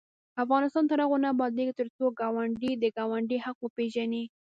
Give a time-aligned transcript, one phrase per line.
[0.43, 4.23] افغانستان تر هغو نه ابادیږي، ترڅو ګاونډي د ګاونډي حق وپيژني.